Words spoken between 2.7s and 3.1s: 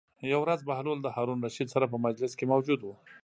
و.